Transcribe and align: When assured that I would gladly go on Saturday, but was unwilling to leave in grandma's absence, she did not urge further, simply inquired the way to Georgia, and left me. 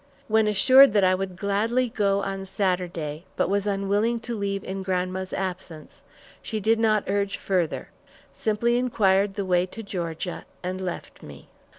When 0.27 0.47
assured 0.47 0.93
that 0.93 1.03
I 1.03 1.13
would 1.13 1.35
gladly 1.35 1.87
go 1.87 2.23
on 2.23 2.47
Saturday, 2.47 3.25
but 3.35 3.49
was 3.51 3.67
unwilling 3.67 4.19
to 4.21 4.35
leave 4.35 4.63
in 4.63 4.81
grandma's 4.81 5.31
absence, 5.31 6.01
she 6.41 6.59
did 6.59 6.79
not 6.79 7.03
urge 7.07 7.37
further, 7.37 7.91
simply 8.33 8.79
inquired 8.79 9.35
the 9.35 9.45
way 9.45 9.67
to 9.67 9.83
Georgia, 9.83 10.45
and 10.63 10.81
left 10.81 11.21
me. 11.21 11.49